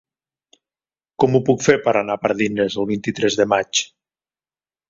[1.23, 3.87] Com ho puc fer per anar a Pardines el vint-i-tres de maig?